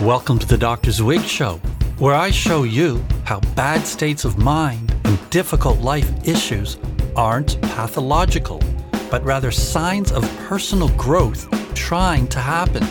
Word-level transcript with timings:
Welcome 0.00 0.38
to 0.38 0.46
the 0.46 0.56
Doctor 0.56 0.90
Zwig 0.90 1.22
Show, 1.26 1.60
where 1.98 2.14
I 2.14 2.30
show 2.30 2.62
you 2.62 3.04
how 3.24 3.40
bad 3.54 3.86
states 3.86 4.24
of 4.24 4.38
mind 4.38 4.96
and 5.04 5.18
difficult 5.28 5.80
life 5.80 6.10
issues 6.26 6.78
aren't 7.14 7.60
pathological, 7.60 8.62
but 9.10 9.22
rather 9.22 9.50
signs 9.50 10.10
of 10.10 10.22
personal 10.38 10.88
growth 10.96 11.50
trying 11.74 12.26
to 12.28 12.38
happen. 12.38 12.82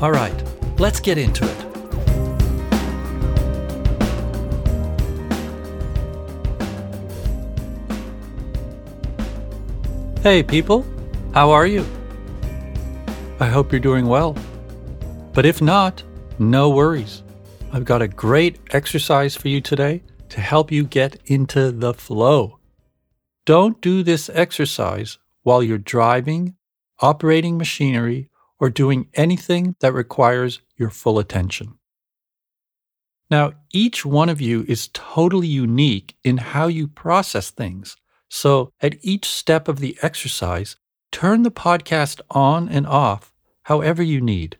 All 0.00 0.10
right, 0.10 0.34
let's 0.80 0.98
get 0.98 1.18
into 1.18 1.44
it. 1.44 1.56
Hey, 10.24 10.42
people, 10.42 10.84
how 11.32 11.52
are 11.52 11.68
you? 11.68 11.86
I 13.38 13.46
hope 13.46 13.70
you're 13.70 13.80
doing 13.80 14.06
well. 14.06 14.36
But 15.34 15.46
if 15.46 15.62
not, 15.62 16.02
no 16.38 16.68
worries. 16.68 17.22
I've 17.72 17.86
got 17.86 18.02
a 18.02 18.08
great 18.08 18.58
exercise 18.72 19.34
for 19.34 19.48
you 19.48 19.62
today 19.62 20.02
to 20.28 20.40
help 20.40 20.70
you 20.70 20.84
get 20.84 21.18
into 21.24 21.72
the 21.72 21.94
flow. 21.94 22.58
Don't 23.46 23.80
do 23.80 24.02
this 24.02 24.28
exercise 24.28 25.18
while 25.42 25.62
you're 25.62 25.78
driving, 25.78 26.54
operating 27.00 27.56
machinery, 27.56 28.28
or 28.60 28.68
doing 28.68 29.08
anything 29.14 29.74
that 29.80 29.94
requires 29.94 30.60
your 30.76 30.90
full 30.90 31.18
attention. 31.18 31.78
Now, 33.30 33.52
each 33.72 34.04
one 34.04 34.28
of 34.28 34.42
you 34.42 34.66
is 34.68 34.90
totally 34.92 35.48
unique 35.48 36.14
in 36.22 36.36
how 36.36 36.66
you 36.66 36.86
process 36.86 37.50
things. 37.50 37.96
So, 38.28 38.70
at 38.80 38.96
each 39.00 39.26
step 39.26 39.66
of 39.66 39.80
the 39.80 39.96
exercise, 40.02 40.76
turn 41.10 41.42
the 41.42 41.50
podcast 41.50 42.20
on 42.30 42.68
and 42.68 42.86
off 42.86 43.32
however 43.64 44.02
you 44.02 44.20
need. 44.20 44.58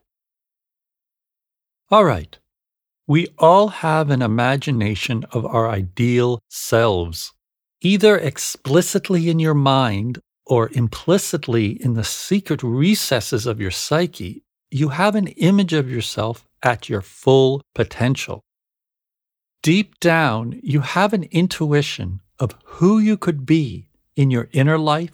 All 1.93 2.07
right. 2.07 2.39
We 3.07 3.29
all 3.39 3.69
have 3.69 4.09
an 4.09 4.23
imagination 4.23 5.27
of 5.31 5.45
our 5.45 5.69
ideal 5.69 6.41
selves, 6.49 7.35
either 7.83 8.17
explicitly 8.17 9.29
in 9.29 9.39
your 9.39 9.53
mind 9.53 10.19
or 10.47 10.71
implicitly 10.73 11.73
in 11.85 11.93
the 11.93 12.03
secret 12.03 12.63
recesses 12.63 13.45
of 13.47 13.61
your 13.61 13.71
psyche. 13.71 14.43
You 14.71 14.89
have 14.89 15.15
an 15.15 15.27
image 15.27 15.75
of 15.75 15.91
yourself 15.91 16.49
at 16.63 16.89
your 16.89 17.03
full 17.03 17.61
potential. 17.75 18.41
Deep 19.63 20.01
down, 20.01 20.59
you 20.63 20.81
have 20.81 21.13
an 21.13 21.25
intuition 21.25 22.21
of 22.39 22.55
who 22.65 23.01
you 23.01 23.19
could 23.19 23.45
be 23.45 23.91
in 24.17 24.31
your 24.31 24.49
inner 24.53 24.79
life, 24.79 25.13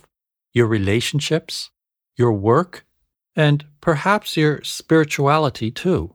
your 0.55 0.69
relationships, 0.69 1.71
your 2.17 2.33
work, 2.33 2.87
and 3.35 3.65
perhaps 3.81 4.37
your 4.37 4.63
spirituality 4.63 5.73
too. 5.73 6.15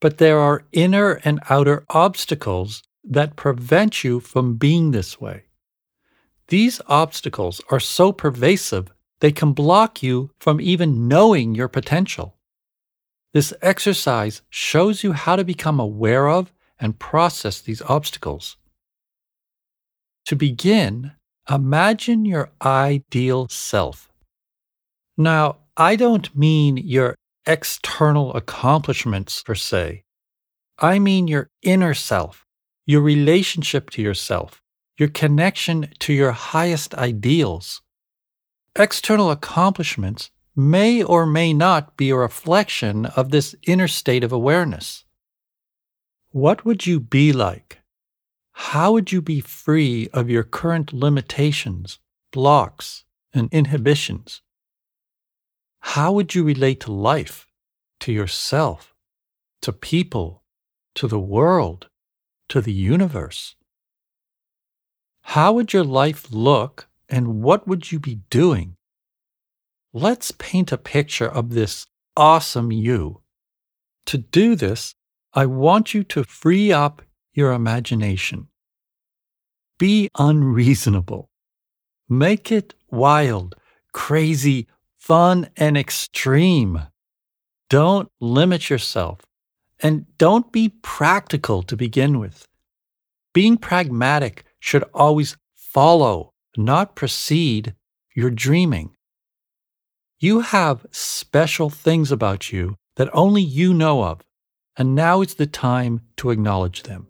But 0.00 0.18
there 0.18 0.38
are 0.38 0.64
inner 0.72 1.20
and 1.24 1.40
outer 1.50 1.84
obstacles 1.90 2.82
that 3.04 3.36
prevent 3.36 4.04
you 4.04 4.20
from 4.20 4.56
being 4.56 4.90
this 4.90 5.20
way. 5.20 5.44
These 6.48 6.80
obstacles 6.86 7.60
are 7.70 7.80
so 7.80 8.12
pervasive 8.12 8.90
they 9.20 9.32
can 9.32 9.52
block 9.52 10.02
you 10.02 10.30
from 10.38 10.60
even 10.60 11.08
knowing 11.08 11.54
your 11.54 11.68
potential. 11.68 12.36
This 13.32 13.52
exercise 13.60 14.42
shows 14.48 15.02
you 15.02 15.12
how 15.12 15.36
to 15.36 15.44
become 15.44 15.80
aware 15.80 16.28
of 16.28 16.52
and 16.80 16.98
process 16.98 17.60
these 17.60 17.82
obstacles. 17.82 18.56
To 20.26 20.36
begin, 20.36 21.12
imagine 21.50 22.24
your 22.24 22.50
ideal 22.62 23.48
self. 23.48 24.10
Now, 25.16 25.56
I 25.76 25.96
don't 25.96 26.34
mean 26.36 26.76
your 26.76 27.16
external 27.48 28.34
accomplishments 28.34 29.42
per 29.42 29.54
se. 29.54 30.04
I 30.78 30.98
mean 30.98 31.26
your 31.26 31.50
inner 31.62 31.94
self, 31.94 32.46
your 32.86 33.00
relationship 33.00 33.90
to 33.90 34.02
yourself, 34.02 34.62
your 34.98 35.08
connection 35.08 35.88
to 36.00 36.12
your 36.12 36.32
highest 36.32 36.94
ideals. 36.94 37.80
External 38.76 39.30
accomplishments 39.30 40.30
may 40.54 41.02
or 41.02 41.24
may 41.24 41.52
not 41.52 41.96
be 41.96 42.10
a 42.10 42.16
reflection 42.16 43.06
of 43.06 43.30
this 43.30 43.54
inner 43.66 43.88
state 43.88 44.22
of 44.22 44.32
awareness. 44.32 45.04
What 46.30 46.64
would 46.64 46.86
you 46.86 47.00
be 47.00 47.32
like? 47.32 47.78
How 48.52 48.92
would 48.92 49.10
you 49.10 49.22
be 49.22 49.40
free 49.40 50.08
of 50.12 50.28
your 50.28 50.42
current 50.42 50.92
limitations, 50.92 51.98
blocks, 52.32 53.04
and 53.32 53.48
inhibitions? 53.52 54.42
How 55.80 56.12
would 56.12 56.34
you 56.34 56.44
relate 56.44 56.80
to 56.80 56.92
life, 56.92 57.46
to 58.00 58.12
yourself, 58.12 58.94
to 59.62 59.72
people, 59.72 60.42
to 60.94 61.08
the 61.08 61.18
world, 61.18 61.88
to 62.48 62.60
the 62.60 62.72
universe? 62.72 63.54
How 65.22 65.52
would 65.52 65.72
your 65.72 65.84
life 65.84 66.30
look 66.30 66.88
and 67.08 67.42
what 67.42 67.66
would 67.66 67.92
you 67.92 67.98
be 67.98 68.20
doing? 68.30 68.76
Let's 69.92 70.30
paint 70.32 70.72
a 70.72 70.78
picture 70.78 71.28
of 71.28 71.50
this 71.50 71.86
awesome 72.16 72.72
you. 72.72 73.22
To 74.06 74.18
do 74.18 74.54
this, 74.54 74.94
I 75.32 75.46
want 75.46 75.94
you 75.94 76.02
to 76.04 76.24
free 76.24 76.72
up 76.72 77.02
your 77.32 77.52
imagination. 77.52 78.48
Be 79.78 80.08
unreasonable. 80.18 81.30
Make 82.08 82.50
it 82.50 82.74
wild, 82.90 83.54
crazy, 83.92 84.66
fun, 85.08 85.48
and 85.56 85.78
extreme. 85.78 86.82
Don't 87.70 88.10
limit 88.20 88.68
yourself. 88.68 89.20
And 89.80 90.04
don't 90.18 90.52
be 90.52 90.68
practical 90.82 91.62
to 91.62 91.76
begin 91.76 92.18
with. 92.18 92.46
Being 93.32 93.56
pragmatic 93.56 94.44
should 94.60 94.84
always 94.92 95.36
follow, 95.54 96.34
not 96.58 96.94
precede, 96.94 97.74
your 98.14 98.30
dreaming. 98.30 98.90
You 100.18 100.40
have 100.40 100.84
special 100.90 101.70
things 101.70 102.12
about 102.12 102.52
you 102.52 102.76
that 102.96 103.08
only 103.14 103.40
you 103.40 103.72
know 103.72 104.02
of, 104.02 104.20
and 104.76 104.94
now 104.94 105.22
is 105.22 105.36
the 105.36 105.46
time 105.46 106.02
to 106.18 106.30
acknowledge 106.30 106.82
them. 106.82 107.06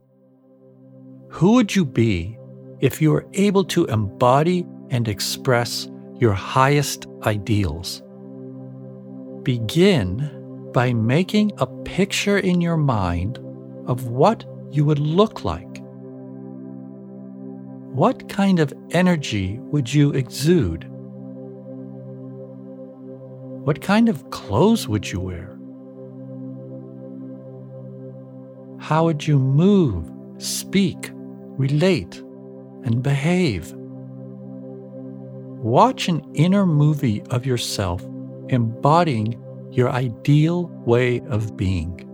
Who 1.31 1.54
would 1.54 1.75
you 1.75 1.84
be 1.84 2.38
if 2.78 3.03
you 3.03 3.10
were 3.10 3.26
able 3.32 3.64
to 3.64 3.87
embody 3.87 4.64
and 4.91 5.08
express 5.08 5.88
your 6.20 6.34
highest 6.34 7.07
ideals. 7.25 8.03
Begin 9.43 10.71
by 10.73 10.93
making 10.93 11.53
a 11.59 11.67
picture 11.67 12.39
in 12.39 12.61
your 12.61 12.77
mind 12.77 13.39
of 13.87 14.09
what 14.09 14.45
you 14.71 14.84
would 14.84 14.99
look 14.99 15.45
like. 15.45 15.83
What 17.93 18.29
kind 18.29 18.61
of 18.61 18.73
energy 18.91 19.59
would 19.61 19.93
you 19.93 20.12
exude? 20.12 20.87
What 23.65 23.81
kind 23.81 24.09
of 24.09 24.31
clothes 24.31 24.87
would 24.89 25.11
you 25.11 25.21
wear? 25.21 25.59
How 28.79 29.05
would 29.05 29.27
you 29.27 29.39
move, 29.39 30.11
speak, 30.39 31.11
relate, 31.12 32.23
and 32.85 33.03
behave? 33.03 33.75
Watch 35.62 36.08
an 36.08 36.22
inner 36.34 36.64
movie 36.66 37.22
of 37.30 37.44
yourself 37.44 38.04
embodying 38.48 39.42
your 39.72 39.91
ideal 39.91 40.69
way 40.86 41.20
of 41.28 41.56
being. 41.56 42.07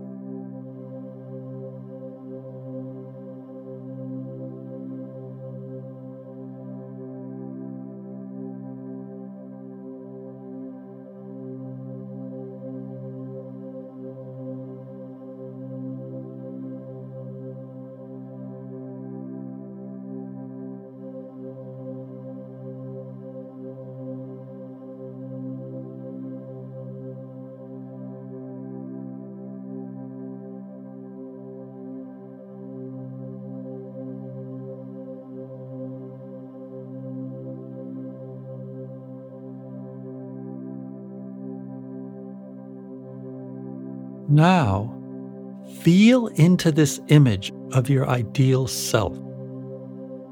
Now, 44.27 44.93
feel 45.81 46.27
into 46.27 46.71
this 46.71 46.99
image 47.09 47.53
of 47.73 47.89
your 47.89 48.07
ideal 48.07 48.67
self. 48.67 49.15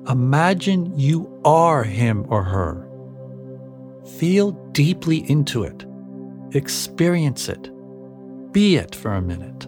Imagine 0.09 0.97
you 0.97 1.41
are 1.45 1.83
him 1.83 2.25
or 2.29 2.43
her. 2.43 2.87
Feel 4.17 4.51
deeply 4.71 5.29
into 5.29 5.63
it. 5.63 5.85
Experience 6.55 7.49
it. 7.49 7.69
be 8.51 8.75
it 8.75 8.95
for 8.95 9.13
a 9.13 9.21
minute. 9.21 9.67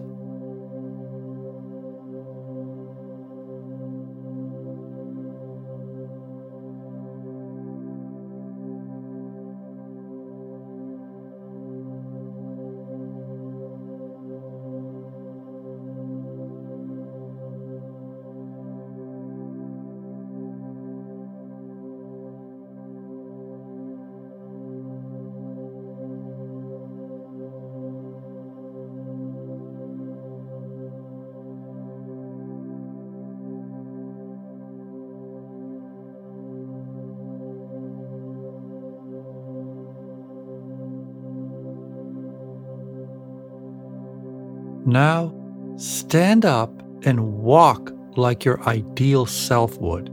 Now, 44.86 45.34
stand 45.76 46.44
up 46.44 46.70
and 47.04 47.42
walk 47.42 47.92
like 48.16 48.44
your 48.44 48.62
ideal 48.68 49.26
self 49.26 49.76
would. 49.78 50.06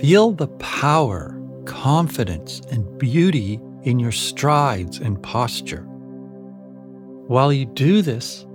Feel 0.00 0.32
the 0.32 0.48
power, 0.58 1.38
confidence, 1.66 2.62
and 2.70 2.98
beauty 2.98 3.60
in 3.82 3.98
your 3.98 4.12
strides 4.12 4.98
and 4.98 5.22
posture. 5.22 5.84
While 7.28 7.52
you 7.52 7.66
do 7.66 8.00
this, 8.00 8.46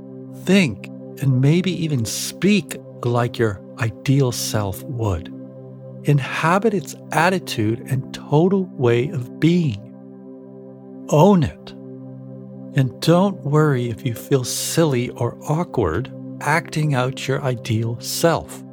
think 0.44 0.88
and 1.22 1.40
maybe 1.40 1.72
even 1.72 2.04
speak 2.06 2.78
like 3.04 3.38
your 3.38 3.62
ideal 3.80 4.32
self 4.32 4.84
would. 4.84 5.34
Inhabit 6.04 6.74
its 6.74 6.96
attitude 7.12 7.80
and 7.92 8.14
total 8.14 8.66
way 8.66 9.10
of 9.10 9.40
being. 9.40 9.84
Own 11.10 11.44
it. 11.44 11.74
And 12.78 13.02
don't 13.02 13.44
worry 13.44 13.90
if 13.90 14.06
you 14.06 14.14
feel 14.14 14.44
silly 14.44 15.10
or 15.10 15.36
awkward 15.50 16.14
acting 16.42 16.94
out 16.94 17.28
your 17.28 17.42
ideal 17.42 18.00
self. 18.00 18.64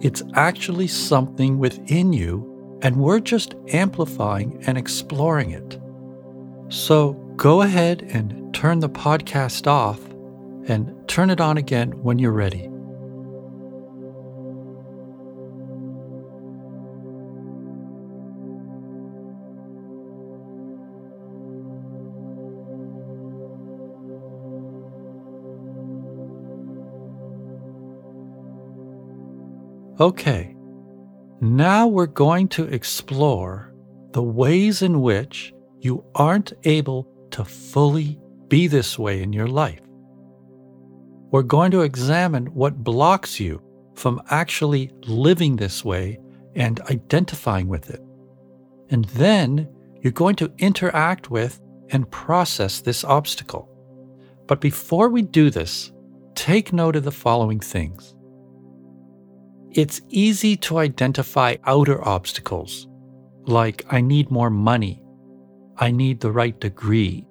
It's 0.00 0.22
actually 0.32 0.86
something 0.86 1.58
within 1.58 2.14
you, 2.14 2.78
and 2.80 2.96
we're 2.96 3.20
just 3.20 3.54
amplifying 3.68 4.64
and 4.66 4.78
exploring 4.78 5.50
it. 5.50 5.78
So 6.70 7.12
go 7.36 7.60
ahead 7.60 8.08
and 8.10 8.54
turn 8.54 8.78
the 8.78 8.88
podcast 8.88 9.66
off 9.66 10.00
and 10.66 10.94
turn 11.06 11.28
it 11.28 11.42
on 11.42 11.58
again 11.58 11.90
when 12.02 12.18
you're 12.18 12.32
ready. 12.32 12.70
Okay, 30.00 30.56
now 31.42 31.86
we're 31.86 32.06
going 32.06 32.48
to 32.48 32.64
explore 32.64 33.74
the 34.12 34.22
ways 34.22 34.80
in 34.80 35.02
which 35.02 35.52
you 35.78 36.02
aren't 36.14 36.54
able 36.64 37.06
to 37.32 37.44
fully 37.44 38.18
be 38.48 38.66
this 38.66 38.98
way 38.98 39.22
in 39.22 39.34
your 39.34 39.46
life. 39.46 39.82
We're 41.30 41.42
going 41.42 41.70
to 41.72 41.82
examine 41.82 42.46
what 42.46 42.82
blocks 42.82 43.38
you 43.38 43.60
from 43.94 44.22
actually 44.30 44.90
living 45.02 45.56
this 45.56 45.84
way 45.84 46.18
and 46.56 46.80
identifying 46.80 47.68
with 47.68 47.90
it. 47.90 48.00
And 48.88 49.04
then 49.04 49.68
you're 50.00 50.12
going 50.12 50.36
to 50.36 50.50
interact 50.56 51.30
with 51.30 51.60
and 51.90 52.10
process 52.10 52.80
this 52.80 53.04
obstacle. 53.04 53.68
But 54.46 54.62
before 54.62 55.10
we 55.10 55.20
do 55.20 55.50
this, 55.50 55.92
take 56.34 56.72
note 56.72 56.96
of 56.96 57.04
the 57.04 57.12
following 57.12 57.60
things. 57.60 58.14
It's 59.72 60.00
easy 60.08 60.56
to 60.58 60.78
identify 60.78 61.56
outer 61.64 62.06
obstacles, 62.06 62.88
like 63.44 63.84
I 63.88 64.00
need 64.00 64.30
more 64.30 64.50
money, 64.50 65.00
I 65.76 65.92
need 65.92 66.20
the 66.20 66.32
right 66.32 66.58
degree, 66.58 67.26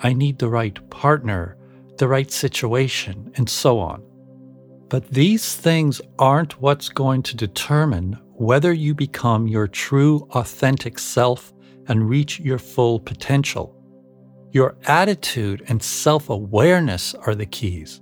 I 0.00 0.12
need 0.12 0.38
the 0.40 0.48
right 0.48 0.78
partner, 0.90 1.56
the 1.98 2.08
right 2.08 2.30
situation, 2.30 3.32
and 3.36 3.48
so 3.48 3.78
on. 3.78 4.02
But 4.88 5.10
these 5.10 5.54
things 5.54 6.00
aren't 6.18 6.60
what's 6.60 6.88
going 6.88 7.22
to 7.22 7.36
determine 7.36 8.18
whether 8.34 8.72
you 8.72 8.92
become 8.92 9.46
your 9.46 9.68
true, 9.68 10.26
authentic 10.32 10.98
self 10.98 11.52
and 11.86 12.10
reach 12.10 12.40
your 12.40 12.58
full 12.58 12.98
potential. 12.98 13.72
Your 14.50 14.76
attitude 14.86 15.64
and 15.68 15.80
self 15.80 16.30
awareness 16.30 17.14
are 17.14 17.36
the 17.36 17.46
keys. 17.46 18.00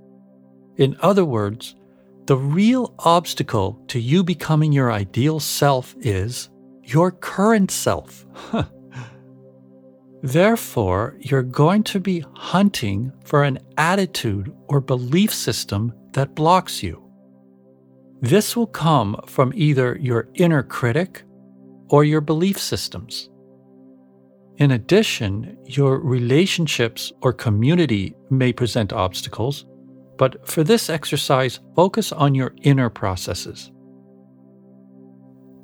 In 0.77 0.97
other 1.01 1.25
words, 1.25 1.77
the 2.26 2.37
real 2.37 2.94
obstacle 3.00 3.82
to 3.88 4.00
you 4.00 4.25
becoming 4.25 4.73
your 4.73 4.91
ideal 4.91 5.41
self 5.41 5.94
is 6.00 6.49
your 6.82 7.11
current 7.11 7.71
self. 7.71 8.26
Therefore, 10.23 11.17
you're 11.21 11.43
going 11.43 11.82
to 11.85 12.00
be 12.00 12.25
hunting 12.35 13.12
for 13.25 13.44
an 13.44 13.59
attitude 13.76 14.55
or 14.69 14.81
belief 14.81 15.35
system 15.35 15.93
that 16.12 16.35
blocks 16.35 16.82
you. 16.82 17.03
This 18.23 18.56
will 18.56 18.69
come 18.69 19.20
from 19.27 19.53
either 19.55 19.99
your 20.00 20.31
inner 20.35 20.62
critic 20.62 21.25
or 21.91 22.05
your 22.05 22.23
belief 22.23 22.59
systems. 22.59 23.29
In 24.56 24.70
addition, 24.70 25.59
your 25.67 25.99
relationships 25.99 27.12
or 27.20 27.35
community 27.35 28.15
may 28.31 28.53
present 28.53 28.94
obstacles, 28.94 29.67
but 30.17 30.47
for 30.49 30.63
this 30.63 30.89
exercise, 30.89 31.61
focus 31.75 32.13
on 32.13 32.35
your 32.35 32.55
inner 32.63 32.91
processes. 32.91 33.71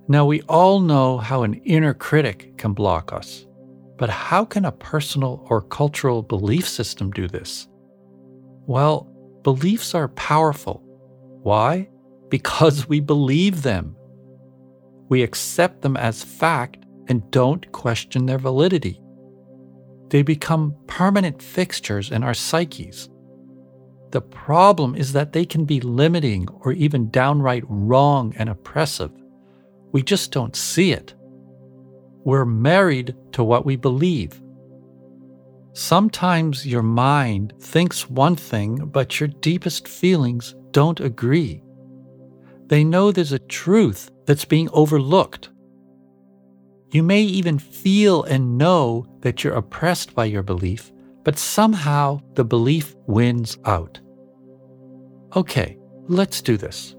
Now, 0.09 0.27
we 0.27 0.43
all 0.43 0.81
know 0.81 1.19
how 1.19 1.45
an 1.45 1.55
inner 1.65 1.95
critic 1.95 2.59
can 2.59 2.73
block 2.73 3.13
us, 3.13 3.47
but 3.97 4.11
how 4.11 4.45
can 4.45 4.65
a 4.65 4.73
personal 4.73 5.47
or 5.49 5.63
cultural 5.63 6.23
belief 6.23 6.69
system 6.69 7.13
do 7.13 7.29
this? 7.29 7.69
Well, 8.67 9.09
beliefs 9.43 9.95
are 9.95 10.09
powerful. 10.09 10.83
Why? 11.43 11.89
Because 12.29 12.89
we 12.89 13.01
believe 13.01 13.63
them. 13.63 13.95
We 15.09 15.23
accept 15.23 15.83
them 15.83 15.97
as 15.97 16.25
fact 16.25 16.85
and 17.09 17.29
don't 17.31 17.71
question 17.73 18.27
their 18.27 18.39
validity. 18.39 19.01
They 20.09 20.23
become 20.23 20.77
permanent 20.87 21.41
fixtures 21.41 22.11
in 22.11 22.25
our 22.25 22.35
psyches. 22.35 23.09
The 24.11 24.21
problem 24.21 24.97
is 24.97 25.13
that 25.13 25.33
they 25.33 25.45
can 25.45 25.65
be 25.65 25.81
limiting 25.81 26.49
or 26.61 26.73
even 26.73 27.11
downright 27.11 27.65
wrong 27.69 28.35
and 28.37 28.49
oppressive. 28.49 29.13
We 29.93 30.03
just 30.03 30.33
don't 30.33 30.57
see 30.57 30.93
it. 30.93 31.15
We're 32.25 32.45
married 32.45 33.15
to 33.33 33.45
what 33.45 33.65
we 33.65 33.77
believe. 33.77 34.41
Sometimes 35.73 36.67
your 36.67 36.83
mind 36.83 37.55
thinks 37.61 38.11
one 38.11 38.35
thing, 38.37 38.77
but 38.87 39.21
your 39.21 39.29
deepest 39.29 39.87
feelings 39.87 40.55
don't 40.73 41.01
agree. 41.01 41.63
They 42.67 42.85
know 42.85 43.13
there's 43.13 43.33
a 43.33 43.39
truth 43.39 44.11
that's 44.27 44.45
being 44.45 44.69
overlooked. 44.73 45.51
You 46.91 47.05
may 47.05 47.23
even 47.23 47.59
feel 47.59 48.25
and 48.25 48.59
know 48.59 49.07
that 49.21 49.45
you're 49.45 49.55
oppressed 49.55 50.15
by 50.15 50.25
your 50.25 50.43
belief, 50.43 50.93
but 51.31 51.39
somehow 51.39 52.21
the 52.35 52.43
belief 52.43 52.97
wins 53.07 53.57
out. 53.65 54.01
Okay, 55.37 55.79
let's 56.09 56.43
do 56.43 56.57
this. 56.57 56.97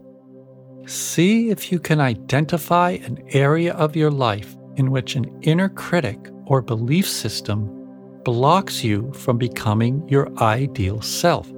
See 0.86 1.50
if 1.50 1.70
you 1.70 1.82
can 1.82 2.00
identify 2.00 2.92
an 2.92 3.22
area 3.34 3.74
of 3.74 3.94
your 3.94 4.10
life 4.10 4.56
in 4.78 4.90
which 4.90 5.18
an 5.18 5.26
inner 5.42 5.68
critic 5.68 6.30
or 6.46 6.62
belief 6.62 7.10
system 7.10 7.68
blocks 8.24 8.86
you 8.86 9.12
from 9.12 9.38
becoming 9.38 10.08
your 10.08 10.32
ideal 10.42 11.02
self. 11.02 11.52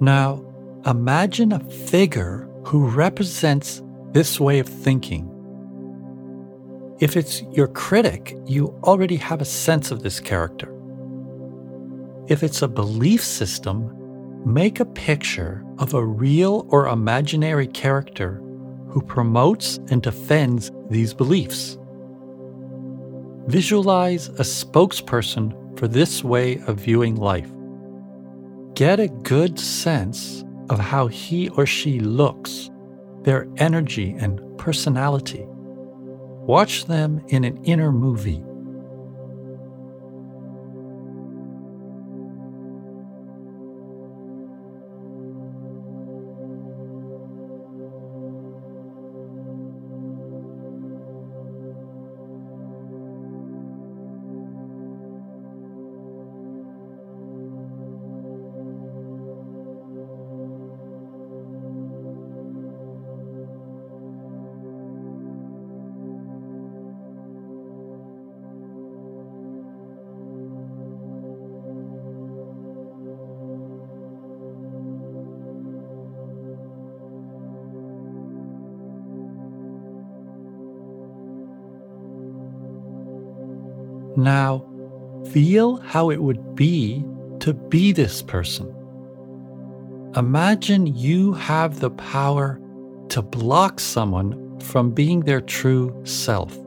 Now, 0.00 0.44
imagine 0.84 1.52
a 1.52 1.60
figure 1.60 2.48
who 2.64 2.88
represents 2.88 3.82
this 4.12 4.38
way 4.38 4.58
of 4.58 4.68
thinking. 4.68 5.32
If 6.98 7.16
it's 7.16 7.42
your 7.52 7.68
critic, 7.68 8.36
you 8.46 8.78
already 8.84 9.16
have 9.16 9.40
a 9.40 9.46
sense 9.46 9.90
of 9.90 10.02
this 10.02 10.20
character. 10.20 10.72
If 12.28 12.42
it's 12.42 12.62
a 12.62 12.68
belief 12.68 13.22
system, 13.22 13.92
make 14.44 14.80
a 14.80 14.84
picture 14.84 15.64
of 15.78 15.94
a 15.94 16.04
real 16.04 16.66
or 16.70 16.88
imaginary 16.88 17.66
character 17.66 18.42
who 18.88 19.02
promotes 19.02 19.78
and 19.90 20.02
defends 20.02 20.70
these 20.90 21.12
beliefs. 21.14 21.78
Visualize 23.46 24.28
a 24.28 24.42
spokesperson 24.42 25.78
for 25.78 25.86
this 25.86 26.24
way 26.24 26.58
of 26.66 26.78
viewing 26.78 27.16
life. 27.16 27.50
Get 28.76 29.00
a 29.00 29.08
good 29.08 29.58
sense 29.58 30.44
of 30.68 30.78
how 30.78 31.06
he 31.06 31.48
or 31.48 31.64
she 31.64 31.98
looks, 31.98 32.70
their 33.22 33.48
energy 33.56 34.14
and 34.18 34.38
personality. 34.58 35.46
Watch 35.48 36.84
them 36.84 37.24
in 37.28 37.44
an 37.44 37.64
inner 37.64 37.90
movie. 37.90 38.44
Now, 84.16 84.64
feel 85.30 85.76
how 85.76 86.10
it 86.10 86.22
would 86.22 86.54
be 86.54 87.04
to 87.40 87.52
be 87.52 87.92
this 87.92 88.22
person. 88.22 88.74
Imagine 90.16 90.86
you 90.86 91.34
have 91.34 91.80
the 91.80 91.90
power 91.90 92.60
to 93.10 93.22
block 93.22 93.78
someone 93.78 94.58
from 94.60 94.90
being 94.90 95.20
their 95.20 95.40
true 95.40 95.94
self. 96.04 96.58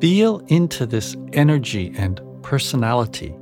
Feel 0.00 0.38
into 0.48 0.86
this 0.86 1.16
energy 1.32 1.92
and 1.96 2.20
personality. 2.42 3.34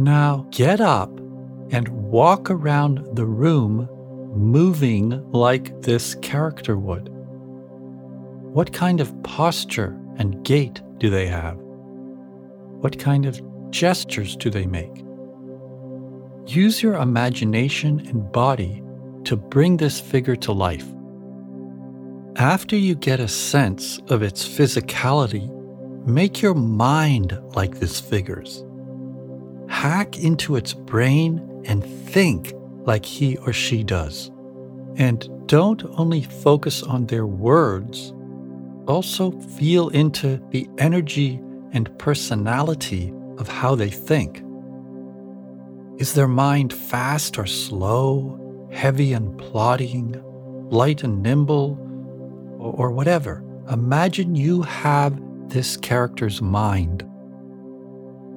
Now 0.00 0.46
get 0.50 0.80
up 0.80 1.10
and 1.72 1.86
walk 1.90 2.50
around 2.50 3.06
the 3.14 3.26
room 3.26 3.86
moving 4.34 5.30
like 5.30 5.82
this 5.82 6.14
character 6.22 6.78
would. 6.78 7.10
What 7.10 8.72
kind 8.72 9.02
of 9.02 9.22
posture 9.24 10.00
and 10.16 10.42
gait 10.42 10.80
do 10.96 11.10
they 11.10 11.26
have? 11.26 11.58
What 11.58 12.98
kind 12.98 13.26
of 13.26 13.42
gestures 13.70 14.36
do 14.36 14.48
they 14.48 14.64
make? 14.64 15.04
Use 16.46 16.82
your 16.82 16.94
imagination 16.94 18.00
and 18.06 18.32
body 18.32 18.82
to 19.24 19.36
bring 19.36 19.76
this 19.76 20.00
figure 20.00 20.36
to 20.36 20.52
life. 20.52 20.86
After 22.36 22.74
you 22.74 22.94
get 22.94 23.20
a 23.20 23.28
sense 23.28 23.98
of 24.08 24.22
its 24.22 24.48
physicality, 24.48 25.46
make 26.06 26.40
your 26.40 26.54
mind 26.54 27.38
like 27.54 27.80
this 27.80 28.00
figure's 28.00 28.64
hack 29.70 30.18
into 30.18 30.56
its 30.56 30.74
brain 30.74 31.62
and 31.64 31.84
think 31.84 32.52
like 32.82 33.04
he 33.04 33.36
or 33.38 33.52
she 33.52 33.84
does. 33.84 34.30
And 34.96 35.28
don't 35.46 35.82
only 35.98 36.22
focus 36.22 36.82
on 36.82 37.06
their 37.06 37.26
words, 37.26 38.12
also 38.86 39.30
feel 39.30 39.88
into 39.90 40.38
the 40.50 40.68
energy 40.78 41.40
and 41.72 41.96
personality 41.98 43.14
of 43.38 43.46
how 43.48 43.76
they 43.76 43.90
think. 43.90 44.42
Is 45.98 46.14
their 46.14 46.28
mind 46.28 46.72
fast 46.72 47.38
or 47.38 47.46
slow, 47.46 48.68
heavy 48.72 49.12
and 49.12 49.38
plodding, 49.38 50.20
light 50.68 51.04
and 51.04 51.22
nimble, 51.22 51.78
or, 52.58 52.90
whatever? 52.90 53.42
Imagine 53.70 54.34
you 54.34 54.62
have 54.62 55.18
this 55.48 55.76
character's 55.76 56.42
mind 56.42 57.09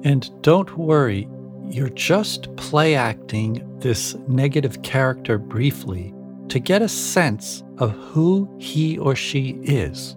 and 0.04 0.30
don't 0.42 0.76
worry, 0.76 1.28
you're 1.68 1.88
just 1.88 2.54
play 2.56 2.94
acting 2.94 3.66
this 3.80 4.14
negative 4.28 4.82
character 4.82 5.38
briefly 5.38 6.14
to 6.48 6.58
get 6.58 6.82
a 6.82 6.88
sense 6.88 7.64
of 7.78 7.90
who 7.92 8.54
he 8.60 8.98
or 8.98 9.16
she 9.16 9.58
is. 9.62 10.14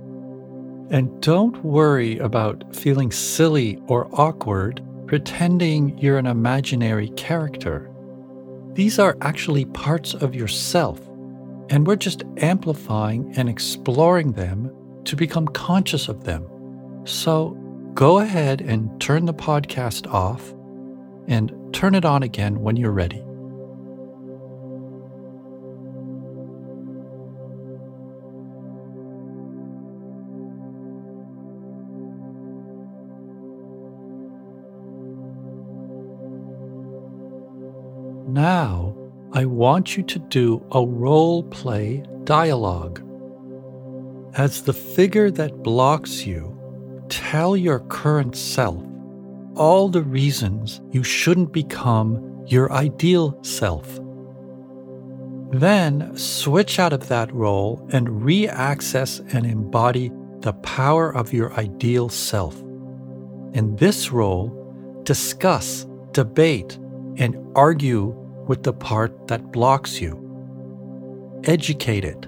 And 0.90 1.22
don't 1.22 1.64
worry 1.64 2.18
about 2.20 2.76
feeling 2.76 3.12
silly 3.12 3.82
or 3.88 4.10
awkward 4.14 4.84
pretending 5.08 5.98
you're 5.98 6.18
an 6.18 6.28
imaginary 6.28 7.10
character. 7.12 7.90
These 8.74 9.00
are 9.00 9.18
actually 9.22 9.66
parts 9.66 10.14
of 10.14 10.36
yourself, 10.36 11.00
and 11.70 11.88
we're 11.88 11.96
just 11.96 12.24
amplifying 12.38 13.34
and 13.38 13.48
exploring 13.48 14.34
them 14.34 14.72
to 15.06 15.16
become 15.16 15.48
conscious 15.48 16.10
of 16.10 16.26
them. 16.26 16.46
So 17.06 17.58
go 17.98 18.20
ahead 18.20 18.62
and 18.62 19.02
turn 19.02 19.26
the 19.26 19.34
podcast 19.34 20.06
off 20.14 20.54
and 21.28 21.52
turn 21.74 21.96
it 21.96 22.06
on 22.06 22.22
again 22.22 22.60
when 22.60 22.76
you're 22.76 22.92
ready. 22.92 23.24
Now, 38.28 38.96
I 39.34 39.46
want 39.46 39.98
you 39.98 40.04
to 40.04 40.20
do 40.20 40.64
a 40.72 40.86
role 40.86 41.42
play 41.42 42.04
dialogue. 42.26 43.02
As 44.36 44.62
the 44.62 44.74
figure 44.74 45.32
that 45.32 45.64
blocks 45.64 46.28
you, 46.28 46.57
tell 47.10 47.58
your 47.58 47.80
current 47.80 48.36
self 48.36 48.84
all 49.56 49.90
the 49.90 50.04
reasons 50.04 50.82
you 50.92 51.04
shouldn't 51.04 51.52
become 51.52 52.44
your 52.48 52.72
ideal 52.72 53.38
self. 53.44 54.00
Then 55.52 56.16
switch 56.18 56.78
out 56.80 56.94
of 56.94 57.08
that 57.08 57.34
role 57.34 57.88
and 57.92 58.24
re 58.24 58.48
access 58.48 59.20
and 59.32 59.46
embody 59.46 60.12
the 60.40 60.54
power 60.54 61.14
of 61.14 61.34
your 61.34 61.54
ideal 61.54 62.10
self. 62.10 62.60
In 63.54 63.76
this 63.78 64.12
role, 64.12 65.02
discuss, 65.04 65.88
debate, 66.12 66.78
and 67.18 67.38
argue 67.56 68.08
with 68.48 68.64
the 68.64 68.74
part 68.74 69.28
that 69.28 69.52
blocks 69.52 70.00
you. 70.00 70.24
Educate 71.46 72.04
it, 72.06 72.28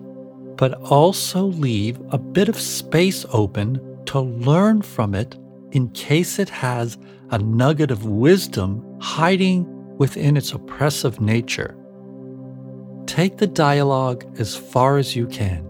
but 0.56 0.74
also 0.82 1.46
leave 1.46 2.00
a 2.10 2.18
bit 2.18 2.50
of 2.50 2.60
space 2.60 3.26
open 3.32 3.80
to 4.06 4.20
learn 4.20 4.82
from 4.82 5.14
it 5.14 5.38
in 5.72 5.90
case 5.90 6.40
it 6.40 6.50
has 6.50 6.98
a 7.32 7.38
nugget 7.38 7.92
of 7.92 8.06
wisdom 8.06 8.84
hiding 9.00 9.66
within 9.98 10.36
its 10.38 10.52
oppressive 10.54 11.20
nature. 11.22 11.76
take 13.06 13.38
the 13.38 13.48
dialogue 13.48 14.24
as 14.40 14.56
far 14.56 14.98
as 14.98 15.16
you 15.16 15.26
can. 15.28 15.69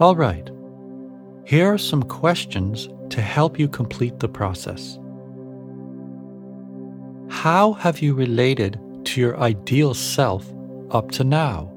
All 0.00 0.16
right. 0.16 0.50
Here 1.44 1.72
are 1.72 1.78
some 1.78 2.02
questions 2.02 2.88
to 3.10 3.22
help 3.22 3.60
you 3.60 3.68
complete 3.68 4.18
the 4.18 4.28
process. 4.28 4.98
How 7.28 7.74
have 7.74 8.02
you 8.02 8.12
related 8.12 8.80
to 9.04 9.20
your 9.20 9.38
ideal 9.38 9.94
self 9.94 10.52
up 10.90 11.12
to 11.12 11.22
now? 11.22 11.70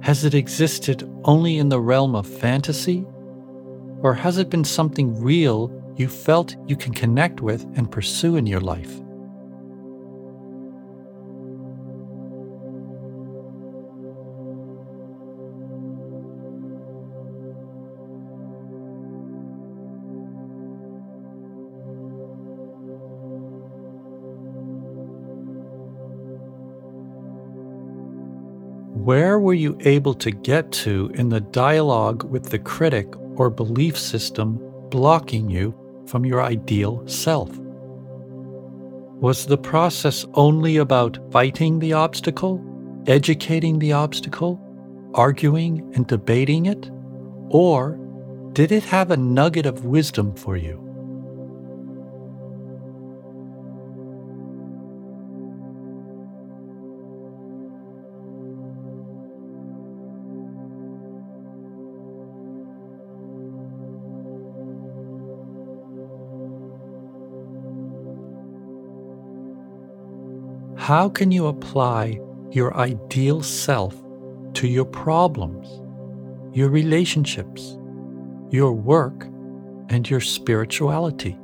Has 0.00 0.24
it 0.24 0.32
existed 0.32 1.06
only 1.24 1.58
in 1.58 1.68
the 1.68 1.80
realm 1.80 2.14
of 2.14 2.26
fantasy? 2.26 3.04
Or 4.00 4.14
has 4.14 4.38
it 4.38 4.48
been 4.48 4.64
something 4.64 5.22
real 5.22 5.70
you 5.96 6.08
felt 6.08 6.56
you 6.66 6.76
can 6.76 6.94
connect 6.94 7.42
with 7.42 7.64
and 7.76 7.92
pursue 7.92 8.36
in 8.36 8.46
your 8.46 8.60
life? 8.60 9.01
Where 29.02 29.40
were 29.40 29.52
you 29.52 29.76
able 29.80 30.14
to 30.14 30.30
get 30.30 30.70
to 30.84 31.10
in 31.14 31.28
the 31.28 31.40
dialogue 31.40 32.22
with 32.22 32.50
the 32.50 32.58
critic 32.60 33.12
or 33.34 33.50
belief 33.50 33.98
system 33.98 34.60
blocking 34.90 35.50
you 35.50 35.74
from 36.06 36.24
your 36.24 36.40
ideal 36.40 37.02
self? 37.08 37.50
Was 39.18 39.46
the 39.46 39.58
process 39.58 40.24
only 40.34 40.76
about 40.76 41.18
fighting 41.32 41.80
the 41.80 41.94
obstacle, 41.94 42.64
educating 43.08 43.80
the 43.80 43.90
obstacle, 43.90 44.60
arguing 45.14 45.90
and 45.96 46.06
debating 46.06 46.66
it? 46.66 46.88
Or 47.48 47.98
did 48.52 48.70
it 48.70 48.84
have 48.84 49.10
a 49.10 49.16
nugget 49.16 49.66
of 49.66 49.84
wisdom 49.84 50.32
for 50.36 50.56
you? 50.56 50.91
How 70.82 71.08
can 71.08 71.30
you 71.30 71.46
apply 71.46 72.18
your 72.50 72.76
ideal 72.76 73.40
self 73.40 73.94
to 74.54 74.66
your 74.66 74.84
problems, 74.84 75.68
your 76.52 76.70
relationships, 76.70 77.78
your 78.50 78.72
work, 78.72 79.26
and 79.90 80.10
your 80.10 80.18
spirituality? 80.18 81.38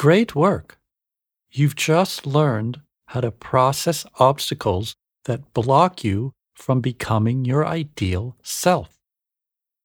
Great 0.00 0.34
work! 0.34 0.78
You've 1.50 1.76
just 1.76 2.24
learned 2.24 2.80
how 3.08 3.20
to 3.20 3.30
process 3.30 4.06
obstacles 4.18 4.94
that 5.26 5.52
block 5.52 6.02
you 6.02 6.32
from 6.54 6.80
becoming 6.80 7.44
your 7.44 7.66
ideal 7.66 8.34
self. 8.42 8.96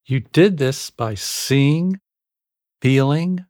You 0.06 0.22
did 0.22 0.58
this 0.58 0.90
by 0.90 1.16
seeing, 1.16 2.00
feeling, 2.82 3.46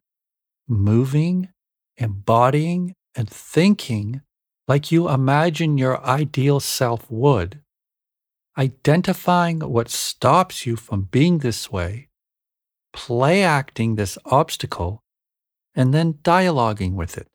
moving, 0.66 1.50
embodying, 1.98 2.94
and 3.14 3.30
thinking 3.30 4.22
like 4.66 4.90
you 4.90 5.08
imagine 5.08 5.78
your 5.78 6.04
ideal 6.04 6.58
self 6.58 7.08
would, 7.08 7.60
identifying 8.58 9.60
what 9.60 9.88
stops 9.88 10.66
you 10.66 10.74
from 10.74 11.02
being 11.02 11.38
this 11.38 11.70
way, 11.70 12.08
play 12.92 13.44
acting 13.44 13.94
this 13.94 14.18
obstacle, 14.24 15.04
and 15.76 15.92
then 15.92 16.14
dialoguing 16.24 16.94
with 16.94 17.16
it. 17.18 17.28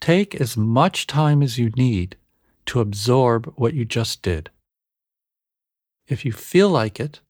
Take 0.00 0.34
as 0.34 0.56
much 0.56 1.06
time 1.06 1.42
as 1.42 1.58
you 1.58 1.70
need 1.70 2.16
to 2.66 2.80
absorb 2.80 3.52
what 3.56 3.74
you 3.74 3.84
just 3.84 4.22
did. 4.22 4.50
If 6.06 6.24
you 6.24 6.32
feel 6.32 6.68
like 6.68 7.00
it, 7.00 7.20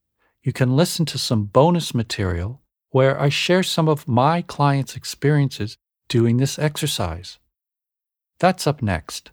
you 0.43 0.53
can 0.53 0.77
listen 0.77 1.07
to 1.07 1.19
some 1.19 1.45
bonus 1.45 1.95
material 1.95 2.61
where 2.91 3.21
I 3.21 3.31
share 3.31 3.63
some 3.63 3.89
of 3.89 4.07
my 4.07 4.43
clients' 4.43 4.97
experiences 4.97 5.77
doing 6.09 6.37
this 6.37 6.59
exercise. 6.59 7.39
That's 8.39 8.67
up 8.67 8.83
next. 8.83 9.31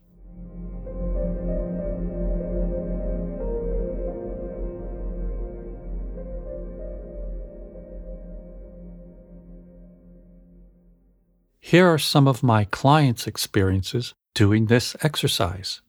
Here 11.65 11.87
are 11.87 11.97
some 11.97 12.27
of 12.27 12.43
my 12.43 12.65
clients' 12.65 13.25
experiences 13.25 14.13
doing 14.35 14.65
this 14.65 14.97
exercise. 15.01 15.79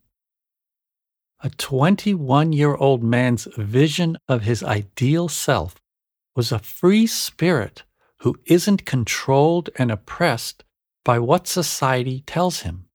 A 1.40 1.50
21 1.50 2.52
year 2.52 2.76
old 2.76 3.02
man's 3.02 3.48
vision 3.56 4.16
of 4.28 4.42
his 4.42 4.62
ideal 4.62 5.28
self 5.28 5.74
was 6.36 6.52
a 6.52 6.60
free 6.60 7.08
spirit 7.08 7.82
who 8.20 8.36
isn't 8.46 8.86
controlled 8.86 9.68
and 9.74 9.90
oppressed 9.90 10.62
by 11.04 11.18
what 11.18 11.48
society 11.48 12.22
tells 12.24 12.60
him. 12.60 12.86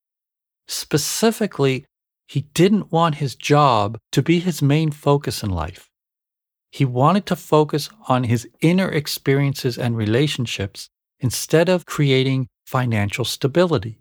Specifically, 0.66 1.86
he 2.30 2.44
didn't 2.54 2.94
want 2.94 3.16
his 3.16 3.36
job 3.36 3.98
to 4.14 4.22
be 4.22 4.40
his 4.40 4.62
main 4.62 4.92
focus 4.92 5.44
in 5.44 5.50
life. 5.50 5.90
He 6.72 6.86
wanted 6.86 7.26
to 7.26 7.36
focus 7.36 7.90
on 8.08 8.24
his 8.24 8.48
inner 8.62 8.88
experiences 8.88 9.78
and 9.78 9.98
relationships 9.98 10.88
instead 11.20 11.68
of 11.68 11.86
creating 11.86 12.48
financial 12.70 13.26
stability. 13.26 13.98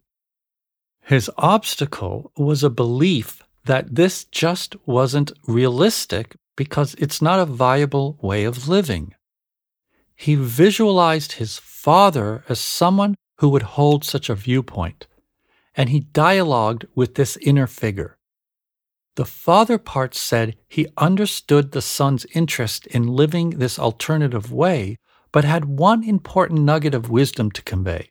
His 1.00 1.30
obstacle 1.38 2.30
was 2.36 2.62
a 2.62 2.68
belief 2.68 3.42
that 3.64 3.94
this 3.94 4.24
just 4.24 4.76
wasn't 4.84 5.32
realistic 5.46 6.36
because 6.54 6.94
it's 6.98 7.22
not 7.22 7.40
a 7.40 7.46
viable 7.46 8.18
way 8.20 8.44
of 8.44 8.68
living. 8.68 9.14
He 10.14 10.34
visualized 10.34 11.32
his 11.32 11.56
father 11.56 12.44
as 12.46 12.60
someone 12.60 13.14
who 13.38 13.48
would 13.48 13.78
hold 13.78 14.04
such 14.04 14.28
a 14.28 14.34
viewpoint, 14.34 15.06
and 15.74 15.88
he 15.88 16.00
dialogued 16.00 16.84
with 16.94 17.14
this 17.14 17.38
inner 17.38 17.66
figure. 17.66 18.18
The 19.16 19.24
father 19.24 19.78
part 19.78 20.14
said 20.14 20.56
he 20.68 20.88
understood 20.98 21.72
the 21.72 21.88
son's 21.96 22.26
interest 22.34 22.86
in 22.88 23.16
living 23.22 23.50
this 23.50 23.78
alternative 23.78 24.52
way, 24.52 24.98
but 25.32 25.44
had 25.44 25.64
one 25.64 26.04
important 26.04 26.60
nugget 26.60 26.94
of 26.94 27.08
wisdom 27.08 27.50
to 27.52 27.62
convey. 27.62 28.10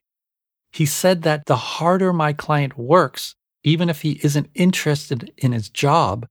He 0.77 0.85
said 0.85 1.23
that 1.23 1.47
the 1.47 1.55
harder 1.55 2.13
my 2.13 2.33
client 2.33 2.77
works, 2.77 3.33
even 3.63 3.89
if 3.89 4.03
he 4.03 4.19
isn't 4.23 4.51
interested 4.53 5.33
in 5.35 5.51
his 5.51 5.69
job, 5.69 6.27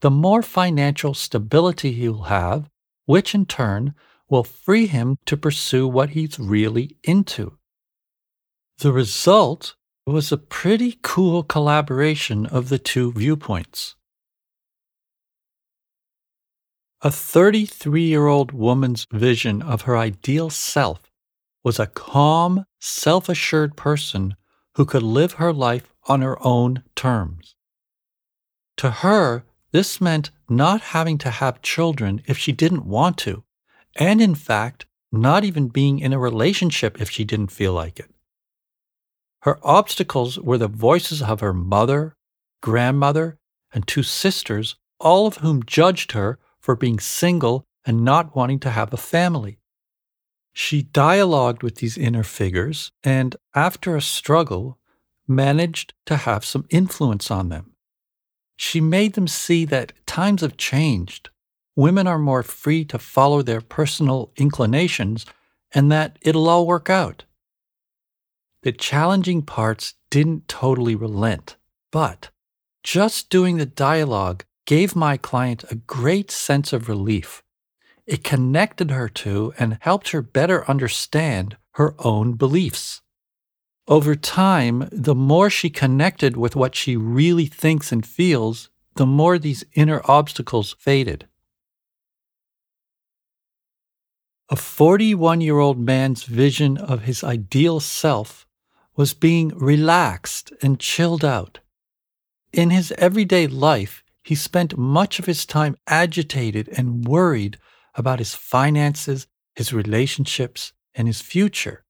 the 0.00 0.10
more 0.10 0.42
financial 0.42 1.14
stability 1.14 1.92
he 1.92 2.06
will 2.10 2.24
have, 2.24 2.68
which 3.06 3.34
in 3.34 3.46
turn 3.46 3.94
will 4.28 4.44
free 4.44 4.86
him 4.86 5.16
to 5.24 5.34
pursue 5.38 5.88
what 5.88 6.10
he's 6.10 6.38
really 6.38 6.98
into. 7.04 7.56
The 8.80 8.92
result 8.92 9.76
was 10.06 10.30
a 10.30 10.36
pretty 10.36 10.98
cool 11.00 11.42
collaboration 11.42 12.44
of 12.44 12.68
the 12.68 12.78
two 12.78 13.12
viewpoints. 13.12 13.94
A 17.00 17.10
33 17.10 18.02
year 18.02 18.26
old 18.26 18.52
woman's 18.52 19.06
vision 19.10 19.62
of 19.62 19.82
her 19.82 19.96
ideal 19.96 20.50
self 20.50 21.00
was 21.66 21.80
a 21.80 21.86
calm, 21.88 22.64
self 22.80 23.28
assured 23.28 23.76
person 23.76 24.36
who 24.76 24.84
could 24.84 25.02
live 25.02 25.32
her 25.32 25.52
life 25.52 25.92
on 26.06 26.22
her 26.22 26.38
own 26.46 26.84
terms. 26.94 27.56
To 28.76 28.88
her, 29.02 29.44
this 29.72 30.00
meant 30.00 30.30
not 30.48 30.80
having 30.80 31.18
to 31.18 31.28
have 31.28 31.60
children 31.62 32.22
if 32.26 32.38
she 32.38 32.52
didn't 32.52 32.86
want 32.86 33.18
to, 33.18 33.42
and 33.96 34.22
in 34.22 34.36
fact, 34.36 34.86
not 35.10 35.42
even 35.42 35.66
being 35.66 35.98
in 35.98 36.12
a 36.12 36.20
relationship 36.20 37.00
if 37.00 37.10
she 37.10 37.24
didn't 37.24 37.50
feel 37.50 37.72
like 37.72 37.98
it. 37.98 38.12
Her 39.40 39.58
obstacles 39.64 40.38
were 40.38 40.58
the 40.58 40.68
voices 40.68 41.20
of 41.20 41.40
her 41.40 41.52
mother, 41.52 42.14
grandmother, 42.62 43.38
and 43.72 43.88
two 43.88 44.04
sisters, 44.04 44.76
all 45.00 45.26
of 45.26 45.38
whom 45.38 45.64
judged 45.64 46.12
her 46.12 46.38
for 46.60 46.76
being 46.76 47.00
single 47.00 47.64
and 47.84 48.04
not 48.04 48.36
wanting 48.36 48.60
to 48.60 48.70
have 48.70 48.92
a 48.92 48.96
family. 48.96 49.58
She 50.58 50.84
dialogued 50.84 51.62
with 51.62 51.76
these 51.76 51.98
inner 51.98 52.22
figures 52.22 52.90
and, 53.04 53.36
after 53.54 53.94
a 53.94 54.00
struggle, 54.00 54.78
managed 55.28 55.92
to 56.06 56.16
have 56.16 56.46
some 56.46 56.64
influence 56.70 57.30
on 57.30 57.50
them. 57.50 57.74
She 58.56 58.80
made 58.80 59.12
them 59.12 59.28
see 59.28 59.66
that 59.66 59.92
times 60.06 60.40
have 60.40 60.56
changed. 60.56 61.28
Women 61.76 62.06
are 62.06 62.18
more 62.18 62.42
free 62.42 62.86
to 62.86 62.98
follow 62.98 63.42
their 63.42 63.60
personal 63.60 64.32
inclinations 64.36 65.26
and 65.72 65.92
that 65.92 66.16
it'll 66.22 66.48
all 66.48 66.66
work 66.66 66.88
out. 66.88 67.26
The 68.62 68.72
challenging 68.72 69.42
parts 69.42 69.92
didn't 70.08 70.48
totally 70.48 70.94
relent, 70.94 71.56
but 71.92 72.30
just 72.82 73.28
doing 73.28 73.58
the 73.58 73.66
dialogue 73.66 74.46
gave 74.64 74.96
my 74.96 75.18
client 75.18 75.64
a 75.70 75.74
great 75.74 76.30
sense 76.30 76.72
of 76.72 76.88
relief. 76.88 77.42
It 78.06 78.22
connected 78.22 78.92
her 78.92 79.08
to 79.08 79.52
and 79.58 79.78
helped 79.80 80.10
her 80.10 80.22
better 80.22 80.68
understand 80.70 81.56
her 81.72 81.94
own 81.98 82.34
beliefs. 82.34 83.02
Over 83.88 84.14
time, 84.14 84.88
the 84.92 85.14
more 85.14 85.50
she 85.50 85.70
connected 85.70 86.36
with 86.36 86.56
what 86.56 86.74
she 86.74 86.96
really 86.96 87.46
thinks 87.46 87.92
and 87.92 88.06
feels, 88.06 88.68
the 88.94 89.06
more 89.06 89.38
these 89.38 89.64
inner 89.74 90.00
obstacles 90.04 90.76
faded. 90.78 91.26
A 94.48 94.56
41 94.56 95.40
year 95.40 95.58
old 95.58 95.78
man's 95.78 96.22
vision 96.22 96.78
of 96.78 97.02
his 97.02 97.24
ideal 97.24 97.80
self 97.80 98.46
was 98.94 99.14
being 99.14 99.48
relaxed 99.48 100.52
and 100.62 100.78
chilled 100.78 101.24
out. 101.24 101.58
In 102.52 102.70
his 102.70 102.92
everyday 102.92 103.48
life, 103.48 104.04
he 104.22 104.34
spent 104.36 104.78
much 104.78 105.18
of 105.18 105.26
his 105.26 105.44
time 105.44 105.76
agitated 105.86 106.68
and 106.68 107.06
worried 107.06 107.58
about 107.96 108.20
his 108.20 108.34
finances, 108.34 109.26
his 109.54 109.72
relationships, 109.72 110.72
and 110.94 111.08
his 111.08 111.20
future. 111.20 111.84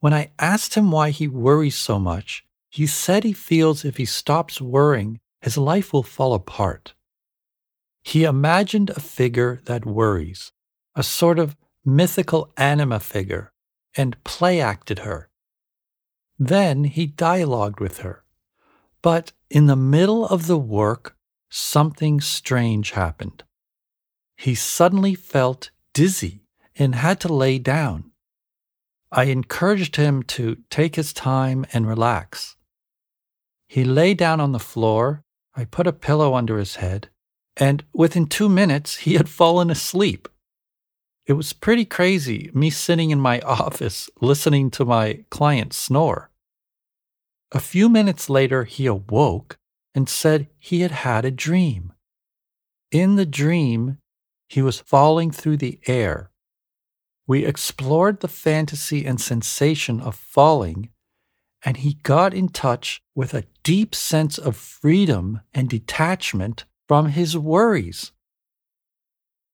When 0.00 0.12
I 0.12 0.32
asked 0.38 0.74
him 0.74 0.90
why 0.90 1.10
he 1.10 1.28
worries 1.28 1.76
so 1.76 1.98
much, 1.98 2.44
he 2.70 2.86
said 2.86 3.24
he 3.24 3.32
feels 3.32 3.84
if 3.84 3.96
he 3.96 4.04
stops 4.04 4.60
worrying, 4.60 5.20
his 5.40 5.56
life 5.56 5.92
will 5.92 6.02
fall 6.02 6.34
apart. 6.34 6.94
He 8.02 8.24
imagined 8.24 8.90
a 8.90 9.00
figure 9.00 9.60
that 9.64 9.84
worries, 9.86 10.52
a 10.94 11.02
sort 11.02 11.38
of 11.38 11.56
mythical 11.84 12.52
anima 12.56 13.00
figure, 13.00 13.52
and 13.96 14.22
play 14.24 14.60
acted 14.60 15.00
her. 15.00 15.28
Then 16.38 16.84
he 16.84 17.06
dialogued 17.06 17.80
with 17.80 17.98
her. 17.98 18.24
But 19.02 19.32
in 19.50 19.66
the 19.66 19.76
middle 19.76 20.26
of 20.26 20.46
the 20.46 20.58
work, 20.58 21.16
something 21.50 22.20
strange 22.20 22.92
happened. 22.92 23.44
He 24.40 24.54
suddenly 24.54 25.14
felt 25.14 25.70
dizzy 25.92 26.46
and 26.74 26.94
had 26.94 27.20
to 27.20 27.28
lay 27.32 27.58
down. 27.58 28.10
I 29.12 29.24
encouraged 29.24 29.96
him 29.96 30.22
to 30.34 30.56
take 30.70 30.96
his 30.96 31.12
time 31.12 31.66
and 31.74 31.86
relax. 31.86 32.56
He 33.68 33.84
lay 33.84 34.14
down 34.14 34.40
on 34.40 34.52
the 34.52 34.58
floor. 34.58 35.24
I 35.54 35.66
put 35.66 35.86
a 35.86 35.92
pillow 35.92 36.34
under 36.34 36.56
his 36.56 36.76
head, 36.76 37.10
and 37.58 37.84
within 37.92 38.24
two 38.24 38.48
minutes, 38.48 38.96
he 39.04 39.12
had 39.12 39.28
fallen 39.40 39.68
asleep. 39.68 40.26
It 41.26 41.34
was 41.34 41.52
pretty 41.52 41.84
crazy, 41.84 42.50
me 42.54 42.70
sitting 42.70 43.10
in 43.10 43.20
my 43.20 43.40
office 43.44 44.08
listening 44.22 44.70
to 44.70 44.86
my 44.86 45.22
client 45.28 45.74
snore. 45.74 46.30
A 47.52 47.60
few 47.60 47.90
minutes 47.90 48.30
later, 48.30 48.64
he 48.64 48.86
awoke 48.86 49.58
and 49.94 50.08
said 50.08 50.48
he 50.58 50.80
had 50.80 50.92
had 50.92 51.26
a 51.26 51.30
dream. 51.30 51.92
In 52.90 53.16
the 53.16 53.26
dream, 53.26 53.98
he 54.50 54.60
was 54.60 54.80
falling 54.80 55.30
through 55.30 55.56
the 55.56 55.78
air. 55.86 56.32
We 57.24 57.44
explored 57.44 58.18
the 58.18 58.26
fantasy 58.26 59.06
and 59.06 59.20
sensation 59.20 60.00
of 60.00 60.16
falling, 60.16 60.90
and 61.64 61.76
he 61.76 61.94
got 62.02 62.34
in 62.34 62.48
touch 62.48 63.00
with 63.14 63.32
a 63.32 63.44
deep 63.62 63.94
sense 63.94 64.38
of 64.38 64.56
freedom 64.56 65.40
and 65.54 65.68
detachment 65.68 66.64
from 66.88 67.10
his 67.10 67.38
worries. 67.38 68.10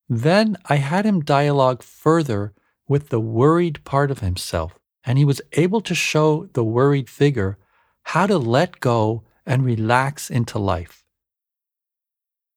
Then 0.09 0.57
I 0.65 0.77
had 0.77 1.05
him 1.05 1.21
dialogue 1.21 1.83
further 1.83 2.55
with 2.87 3.09
the 3.09 3.19
worried 3.19 3.83
part 3.83 4.09
of 4.09 4.21
himself, 4.21 4.79
and 5.03 5.19
he 5.19 5.25
was 5.25 5.43
able 5.53 5.81
to 5.81 5.93
show 5.93 6.49
the 6.53 6.63
worried 6.63 7.07
figure 7.07 7.59
how 8.01 8.25
to 8.25 8.39
let 8.39 8.79
go 8.79 9.25
and 9.45 9.63
relax 9.63 10.31
into 10.31 10.57
life. 10.57 11.03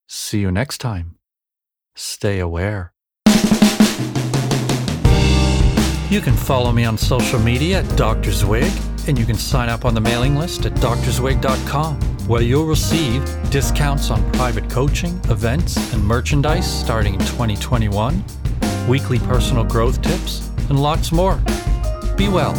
See 0.09 0.41
you 0.41 0.51
next 0.51 0.79
time. 0.79 1.20
Stay 2.03 2.39
aware. 2.39 2.95
You 6.09 6.23
can 6.23 6.35
follow 6.35 6.73
me 6.73 6.87
on 6.87 6.97
social 6.97 7.39
media 7.39 7.83
at 7.83 7.97
Dr. 7.99 8.31
Zwig, 8.31 8.73
and 9.07 9.19
you 9.19 9.27
can 9.27 9.37
sign 9.37 9.69
up 9.69 9.85
on 9.85 9.93
the 9.93 10.01
mailing 10.01 10.35
list 10.35 10.65
at 10.65 10.73
drzwig.com, 10.77 12.01
where 12.27 12.41
you'll 12.41 12.65
receive 12.65 13.23
discounts 13.51 14.11
on 14.11 14.33
private 14.33 14.71
coaching, 14.71 15.21
events, 15.29 15.93
and 15.93 16.03
merchandise 16.03 16.67
starting 16.67 17.13
in 17.13 17.21
2021, 17.21 18.25
weekly 18.89 19.19
personal 19.19 19.63
growth 19.63 20.01
tips, 20.01 20.49
and 20.71 20.81
lots 20.83 21.13
more. 21.13 21.37
Be 22.17 22.29
well. 22.29 22.55